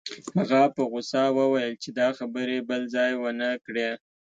[0.37, 3.89] هغه په غوسه وویل چې دا خبرې بل ځای ونه کړې